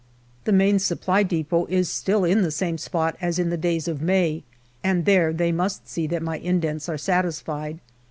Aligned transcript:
The 0.45 0.51
Main 0.51 0.79
Supply 0.79 1.21
depot 1.21 1.67
is 1.67 1.87
still 1.87 2.25
in 2.25 2.41
the 2.41 2.49
same 2.49 2.79
spot 2.79 3.15
as 3.21 3.37
in 3.37 3.51
the 3.51 3.55
days 3.55 3.87
of 3.87 4.01
May, 4.01 4.41
and 4.83 5.05
there 5.05 5.31
they 5.31 5.51
must 5.51 5.87
see 5.87 6.07
that 6.07 6.23
my 6.23 6.39
indents 6.39 6.89
are 6.89 6.97
satisfied. 6.97 7.77